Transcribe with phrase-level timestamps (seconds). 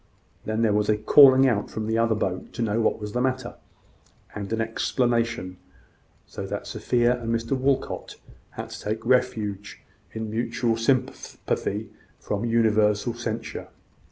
[0.45, 3.21] Then there was a calling out from the other boat to know what was the
[3.21, 3.53] matter,
[4.33, 5.57] and an explanation;
[6.25, 8.15] so that Sophia and Mr Walcot
[8.49, 13.67] had to take refuge in mutual sympathy from universal censure.